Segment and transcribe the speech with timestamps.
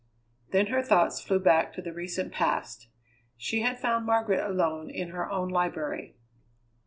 [0.49, 2.87] Then her thoughts flew back to the recent past.
[3.37, 6.15] She had found Margaret alone in her own library.